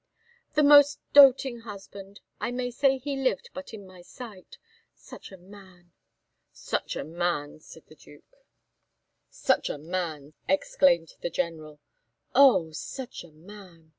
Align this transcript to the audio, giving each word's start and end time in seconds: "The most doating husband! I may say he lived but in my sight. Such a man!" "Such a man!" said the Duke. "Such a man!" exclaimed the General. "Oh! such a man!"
"The 0.55 0.63
most 0.63 0.99
doating 1.13 1.59
husband! 1.59 2.21
I 2.39 2.49
may 2.49 2.71
say 2.71 2.97
he 2.97 3.15
lived 3.15 3.51
but 3.53 3.71
in 3.71 3.85
my 3.85 4.01
sight. 4.01 4.57
Such 4.95 5.31
a 5.31 5.37
man!" 5.37 5.91
"Such 6.51 6.95
a 6.95 7.03
man!" 7.03 7.59
said 7.59 7.85
the 7.85 7.93
Duke. 7.93 8.43
"Such 9.29 9.69
a 9.69 9.77
man!" 9.77 10.33
exclaimed 10.49 11.13
the 11.21 11.29
General. 11.29 11.79
"Oh! 12.33 12.71
such 12.71 13.23
a 13.23 13.29
man!" 13.31 13.89